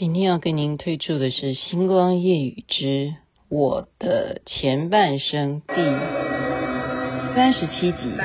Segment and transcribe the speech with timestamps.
[0.00, 3.16] 今天要跟您推出的是《星光夜雨之
[3.50, 8.16] 我的前半生》第三十七集。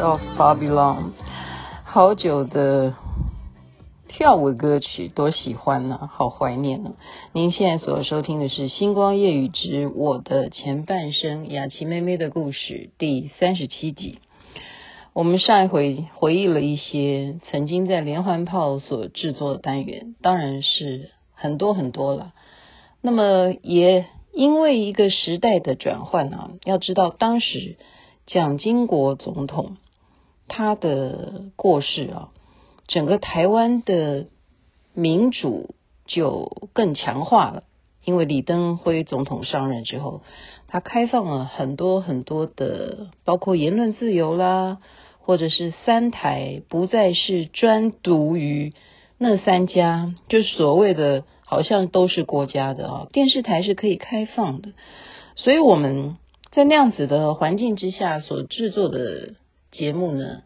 [0.00, 1.10] Of Babylon，
[1.84, 2.94] 好久的
[4.08, 6.92] 跳舞歌曲，多喜欢呢、好怀念呢、
[7.32, 14.20] 您现在所收听的是《星光夜雨之我的前半生》雅琪妹妹的故事第三十七集。
[15.12, 22.32] 我们上一回回忆了一些曾经在连环炮所制作的单元，当然是很多很多了。
[23.02, 27.76] 那么也因为一个时代的转换啊，要知道当时。
[28.26, 29.76] 蒋经国总统
[30.50, 32.28] 他的过世啊，
[32.88, 34.26] 整个台湾的
[34.92, 35.76] 民主
[36.06, 37.62] 就更强化了。
[38.04, 40.22] 因为李登辉总统上任之后，
[40.66, 44.78] 他开放了很多很多的，包括言论自由啦，
[45.20, 48.74] 或者是三台不再是专独于
[49.18, 54.72] 那三家，就所谓的好像都是国家的啊，电视台是可以开放的，
[55.36, 56.16] 所以我们。
[56.52, 59.34] 在那样子的环境之下所制作的
[59.70, 60.42] 节目呢，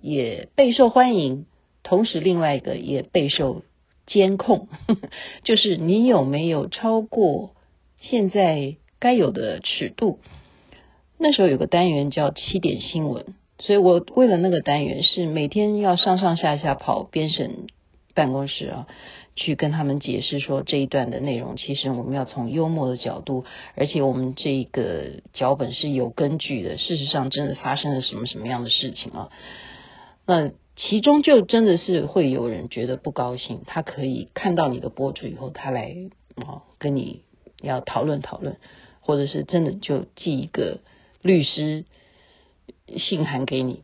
[0.00, 1.46] 也备受欢迎。
[1.82, 3.62] 同时，另外一个也备受
[4.06, 4.68] 监控，
[5.44, 7.54] 就是你有没有超过
[8.00, 10.18] 现在该有的尺度？
[11.18, 13.24] 那时候有个单元叫七点新闻，
[13.60, 17.68] 所以我为了那个单元是每天要上上下下跑编审
[18.14, 18.86] 办公室啊。
[19.36, 26.78] 去跟他们解释说，这一段的内容，其实我们要从幽默的角度，而且我们这个脚本是有根据的。
[26.78, 29.30] 事实上，真的发生了什么什么样的事情啊？
[30.26, 35.94] 那其中就真的是会有人觉得不高兴，他可以看到你的播出以后，他来
[36.36, 37.22] 啊跟你
[37.60, 38.56] 要讨论讨论，
[39.00, 40.80] 或者是真的就寄一个
[41.20, 41.84] 律师
[42.96, 43.82] 信函给你。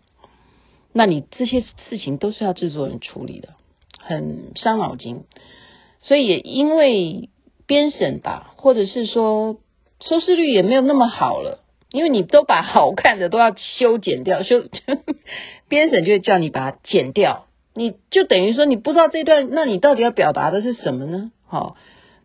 [0.92, 3.50] 那你这些事情都是要制作人处理的。
[4.04, 5.24] 很伤脑筋，
[6.00, 7.30] 所以也因为
[7.66, 9.56] 编审吧，或者是说
[10.00, 14.64] 收视率也没有那么好了，因为你都把好看的都要修剪掉，修
[15.68, 21.30] 编审就会叫你把它剪掉，你就等于说你不知道这段，那你到底要表达的是什么呢？
[21.46, 21.76] 好，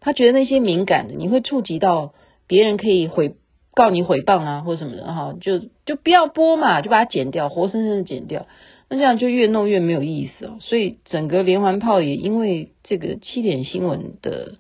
[0.02, 2.14] 他觉得那些敏感的，你会触及到
[2.48, 3.36] 别人可以回
[3.74, 8.48] 告你诽谤啊，或什么的哈，就就不要播嘛，就把它剪掉，活生生的剪掉。
[8.90, 14.60] 那这样就越弄越没有意思哦，所以整个连环炮也因为这个七点新闻的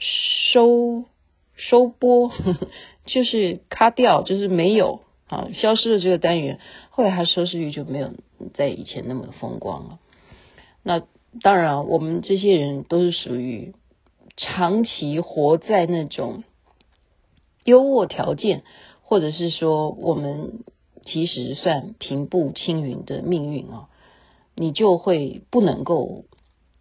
[0.00, 1.04] 收
[1.54, 2.68] 收播，呵 呵
[3.06, 6.58] 就是卡掉，就是没有啊，消失了这个单元，
[6.90, 8.12] 后来它收视率就没有
[8.54, 9.98] 在以前那么风光了。
[10.82, 11.00] 那
[11.40, 13.74] 当然，我们这些人都是属于
[14.36, 16.42] 长期活在那种
[17.62, 18.64] 优渥条件，
[19.02, 20.64] 或者是说我们。
[21.04, 23.88] 其实算平步青云的命运啊，
[24.54, 26.24] 你就会不能够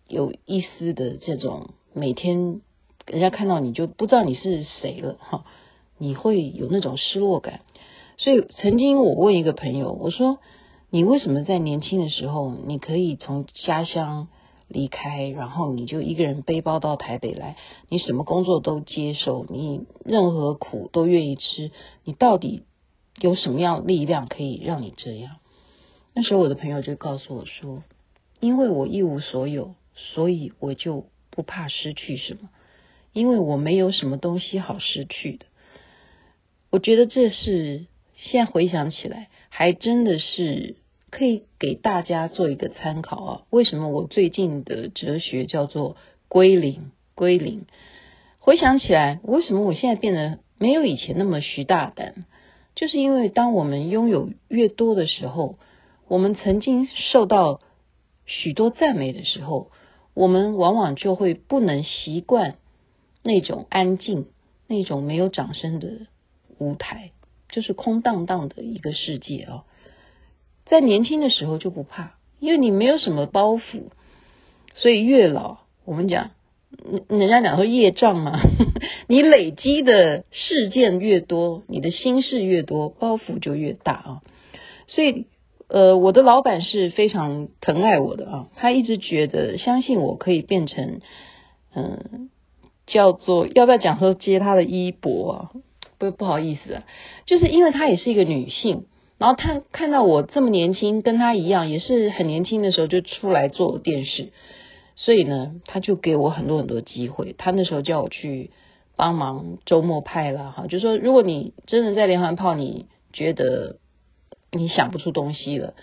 [0.07, 2.61] 有一丝的这种每天
[3.07, 5.45] 人家看到你就不知道你是谁了哈，
[5.97, 7.61] 你会有那种失落感。
[8.17, 10.37] 所以曾经我问一个朋友，我说
[10.89, 14.27] 你为什么在年轻的时候你可以从家乡
[14.67, 17.57] 离开，然后你就一个人背包到台北来，
[17.89, 21.71] 你什么工作都接受，你任何苦都愿意吃，
[22.03, 22.63] 你到底？
[23.21, 25.37] 有什么样力量可以让你这样？
[26.13, 27.83] 那时候我的朋友就告诉我说
[28.41, 32.49] ：“因为我一无所有，所以我就不怕失去什么，
[33.13, 35.45] 因为我没有什么东西好失去的。”
[36.71, 37.85] 我觉得这是
[38.17, 40.75] 现在回想起来，还真的是
[41.09, 43.41] 可以给大家做一个参考啊。
[43.49, 45.95] 为什么我最近的哲学叫做
[46.27, 46.91] 归零？
[47.13, 47.65] 归零。
[48.39, 52.25] 回想起来，为什么我现在变得没有以前那么徐大胆？
[52.81, 55.55] 就是因为当我们拥有越多的时候，
[56.07, 57.61] 我们曾经受到
[58.25, 59.69] 许多赞美的时候，
[60.15, 62.55] 我们往往就会不能习惯
[63.21, 64.25] 那种安静、
[64.65, 66.07] 那种没有掌声的
[66.57, 67.11] 舞台，
[67.49, 69.63] 就是空荡荡的一个世界啊。
[70.65, 73.91] 在年轻的时候就不怕，因为你没有什么包袱，
[74.73, 76.31] 所以越老，我们讲。
[77.09, 78.39] 人家讲说业障嘛，
[79.11, 84.21] 你累积的事件越多，你的心事越多，包袱就越大啊。
[84.87, 85.25] 所以
[85.67, 91.01] 呃，我的老板是非常疼爱我的啊，他一直觉得相信我可以变成，
[91.75, 92.29] 嗯、
[92.87, 95.51] 叫做要不要讲说接他的衣钵啊？
[95.97, 96.83] 不不好意思啊，
[97.25, 98.85] 就是因为她也是一个女性，
[99.17, 104.29] 然后她看到我这么年轻，跟她一样也是很年轻的时候就出来做电视，
[104.95, 107.35] 所以呢，他就给我很多很多机会。
[107.37, 108.51] 他那时候叫我去
[109.01, 113.77] 帮忙周末派啦，哈，就说如果你真的在连环炮，你觉得。
[114.53, 115.75] 你想不出东西了，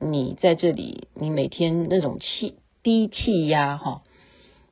[0.00, 4.02] 你在这里，你每天那种气低气压哈，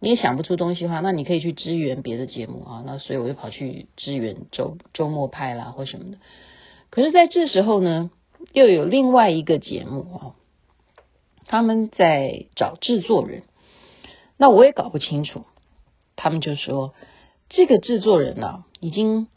[0.00, 2.82] 你也想不出东西的话，那你可以去支援别的节目啊。
[2.84, 6.18] 那所以我就跑去支援周周末派啦或什么的。
[6.90, 8.10] 可是在这时候呢，
[8.52, 10.34] 又有另外一个节目啊，
[11.46, 13.44] 他们在找制作人，
[14.36, 15.44] 那我也搞不清楚。
[16.16, 16.94] 他们就说
[17.48, 19.28] 这个制作人呢，已经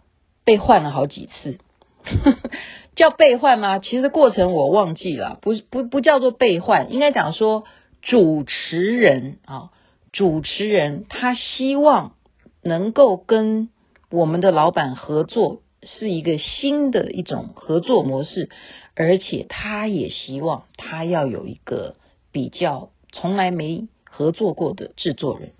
[0.44, 1.59] 被换了好几次。
[2.95, 3.79] 叫被换吗？
[3.79, 7.63] 其实过程我忘记了，不不不叫做被换，应该讲说
[8.01, 9.69] 主持人啊，
[10.11, 12.15] 主持人他希望
[12.61, 13.69] 能够跟
[14.11, 18.50] 我们的老板合作，是一个新的一种合作模式，
[18.95, 21.95] 而且他也希望他要有一个
[22.31, 25.53] 比较从来没合作过的制作人。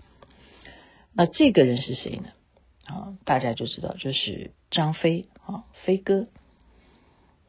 [1.13, 2.29] 那这个人是谁呢？
[2.89, 6.27] 啊，大家就知道就是张飞啊，飞哥。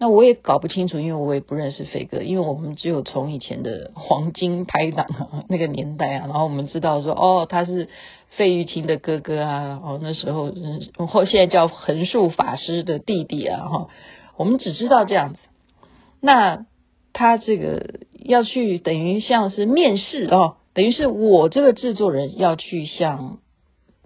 [0.02, 5.06] 那我也搞不清楚，因为我也不认识飞哥，因为我们只有从以前的黄金拍档
[5.48, 7.90] 那个年代啊，然后我们知道说，哦，他是
[8.30, 10.54] 费玉清的哥哥啊，然后那时候，
[11.06, 13.88] 后现在叫横竖法师的弟弟啊，哈，
[14.38, 15.38] 我们只知道这样子。
[16.22, 16.64] 那
[17.12, 23.38] 他这个要去，等于像是面试哦，等于是我这个制作人要去向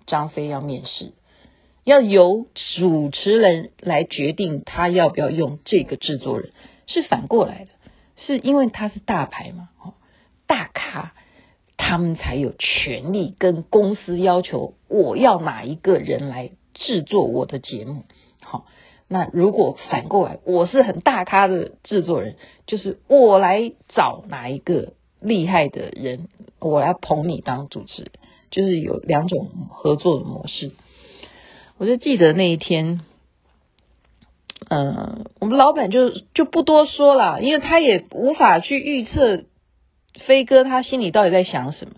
[0.08, 1.12] 张飞要面试。
[1.84, 2.46] 要由
[2.76, 6.50] 主持人来决定他要不要用这个制作人，
[6.86, 7.70] 是反过来的，
[8.16, 9.68] 是因为他是大牌嘛，
[10.46, 11.12] 大咖，
[11.76, 18.04] 他们才有权利跟公司要求我要哪一个人来制作我的节目。
[18.40, 18.64] 好，
[19.06, 26.28] 那如果反过来，我是很大咖的制作人，就是我来找哪一个厉害的人，
[26.60, 28.10] 我来捧你当主持，
[28.50, 30.72] 就是有两种合作的模式。
[31.76, 33.00] 我就记得那一天，
[34.68, 39.44] 嗯，我们老板就就不多说了，因为他也无法去预测
[40.24, 41.94] 飞哥他心里到底在想什么。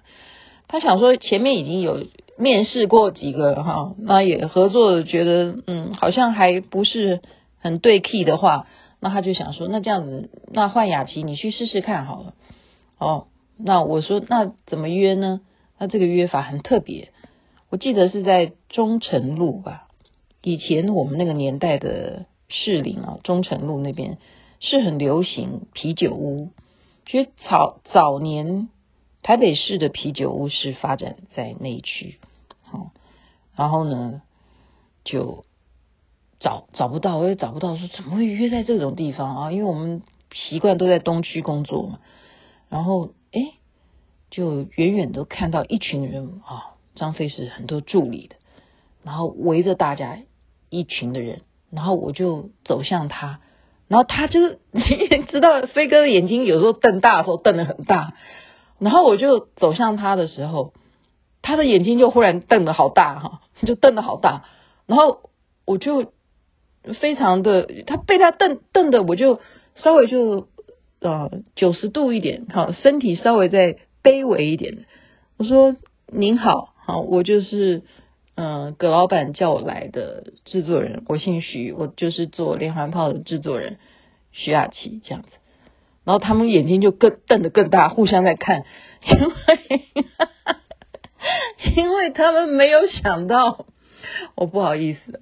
[0.67, 2.07] 他想说前面已经有
[2.39, 7.21] 面试过几个哈，那也合作，觉得嗯好像还不是
[7.59, 8.67] 很对 key 的话，
[8.99, 12.35] 那他就想说那这样子，那换雅琪你去试试看好了。
[12.99, 13.27] 哦，
[13.59, 15.43] 那我说那怎么约呢？
[15.79, 17.11] 那这个约法很特别。
[17.69, 19.89] 我记得是在忠诚路吧，
[20.41, 24.19] 以前我们那个年代的士林啊，忠诚路那边
[24.61, 26.51] 是很流行啤酒屋。
[27.07, 28.69] 其实早早年
[29.23, 32.21] 台北市的啤酒屋是发展在那一区，
[32.63, 32.93] 好，
[33.57, 34.23] 然后呢
[35.05, 35.45] 就
[36.39, 39.53] 找找不到，我也找不到，说怎么会约在这种地方啊？
[39.53, 40.03] 因为我们
[40.33, 41.99] 习惯都在东区工作嘛，
[42.69, 43.55] 然后哎，
[44.31, 46.76] 就远远都看到一群人啊。
[46.97, 48.35] 张飞是很多助理的，
[49.05, 50.19] 然后围着大家
[50.69, 53.39] 一群的人，然后我就走向他，
[53.87, 54.41] 然后他就
[54.73, 58.15] 你 也知道飞哥的眼睛有时候瞪大的时候瞪得很大，
[58.81, 60.73] 然后我就走向他的时候，
[61.43, 64.45] 他的眼睛就忽然瞪得好大哈，就瞪得好大，
[64.87, 65.31] 然后
[65.65, 66.13] 我就
[67.01, 69.41] 非常的他被他瞪瞪的，我就
[69.77, 70.49] 稍微就
[71.01, 74.87] 呃九十度一点哈，身体稍微再卑微一点，
[75.37, 75.77] 我说
[76.07, 76.75] 您好。
[76.87, 77.83] 好，我就是
[78.37, 83.79] 嗯，葛老板叫我来的制作人，我姓徐，我就是做连环炮的制作人
[84.31, 85.29] 徐雅琪这样子。
[86.05, 88.63] 然后他们眼睛就更瞪得更大，互相在看，
[89.03, 89.83] 因为
[91.75, 93.67] 因为他们没有想到，
[94.37, 95.21] 我不好意思，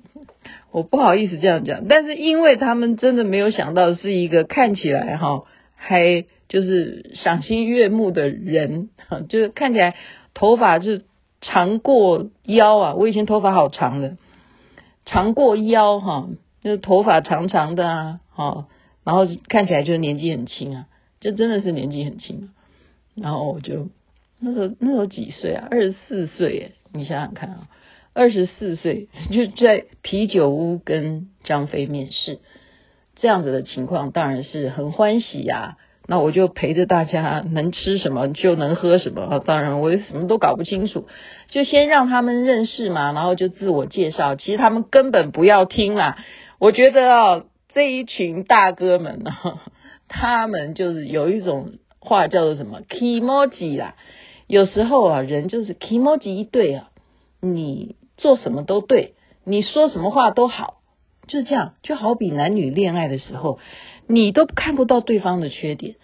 [0.71, 5.44] 我不好意思这样讲，但是因为他们真的没有想到是一个看起来哈
[5.76, 8.90] 还就是赏心悦目的人，
[9.30, 9.94] 就是看起来
[10.35, 11.06] 头发是。
[11.47, 12.95] 长过腰啊！
[12.95, 14.17] 我以前头发好长的，
[15.05, 16.29] 长过腰哈，
[16.63, 18.67] 就是头发长长的啊，哈，
[19.05, 20.87] 然后看起来就年纪很轻啊，
[21.21, 22.51] 就真的是年纪很轻。
[23.15, 23.89] 然后我就
[24.41, 25.69] 那时候那时候几岁啊？
[25.71, 26.73] 二十四岁！
[26.93, 27.69] 你想想看啊，
[28.13, 32.41] 二十四岁就在啤酒屋跟张飞面试，
[33.17, 35.77] 这样子的情况当然是很欢喜呀。
[36.07, 39.43] 那我就陪着大家，能吃什么就能喝什么！
[39.47, 41.07] 当然我也什么都搞不清楚，
[41.49, 44.37] 就先让他们认识嘛，然后就自我介绍。
[44.37, 46.19] 其实他们根本不要听啦，
[46.59, 49.33] 我觉得哦，这一群大哥们呢，
[50.07, 53.95] 他们就是有一种话叫做什么 kimoji 啦。
[54.47, 56.91] 有时候啊，人就是 kimoji 一对啊，
[57.41, 60.83] 你做什么都对，你说什么话都好，
[61.26, 61.75] 就这样。
[61.83, 63.59] 就好比男女恋爱的时候，
[64.07, 65.97] 你都看不到对方的缺点。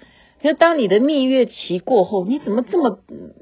[0.43, 2.99] 就当你的蜜月期过后，你怎么这么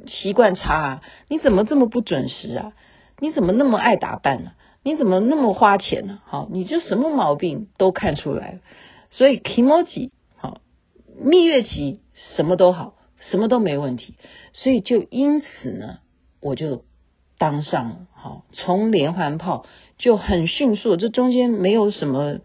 [0.07, 1.03] 习惯差啊？
[1.29, 2.73] 你怎么这么不准时啊？
[3.21, 8.59] 你怎么那么爱打扮呢、你怎么那么花钱呢、好，你就什么毛病都看出来了。
[9.11, 10.61] 所以 kimoji 好，
[11.21, 12.01] 蜜月期
[12.37, 12.95] 什么都好，
[13.31, 14.15] 什么都没问题。
[14.53, 15.99] 所以就因此呢，
[16.41, 16.85] 我就
[17.39, 17.97] 当上了。
[18.13, 19.65] 好，从连环炮
[19.97, 22.39] 就很迅速，这中间没有什么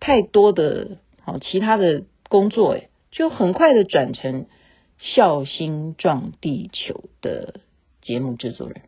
[0.00, 4.46] 太多的好其他的工作诶就很快的转成
[4.98, 7.60] 孝心撞地球的
[8.02, 8.82] 节目制作人，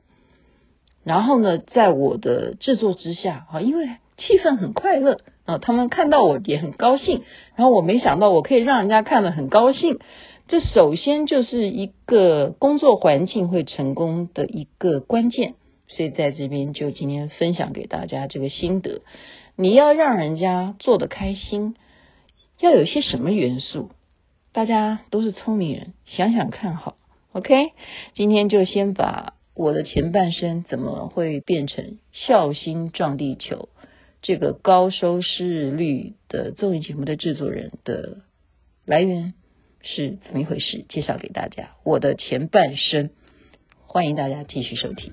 [1.05, 3.87] 然后呢，在我的制作之下啊，因为
[4.17, 7.23] 气氛很快乐啊，他们看到我也很高兴，
[7.55, 9.99] 然后我没想到我可以让人家看得很高兴，
[10.51, 15.55] 这首先就是一个工作环境会成功的一个关键，
[15.87, 19.03] 所以在这边就今天分享给大家这个心得，
[19.55, 21.77] 你要让人家做得开心，
[22.59, 23.91] 要有些什么元素？
[24.51, 26.97] 大家都是聪明人，想想看好
[27.31, 27.71] ，OK？
[28.15, 33.69] 今天就先把我的前半生怎么会变成孝心撞地球
[34.21, 38.17] 这个高收视率的综艺节目的制作人的
[38.85, 39.35] 来源
[39.83, 41.71] 是怎么一回事，介绍给大家。
[41.85, 43.11] 我的前半生，
[43.87, 45.13] 欢迎大家继续收听。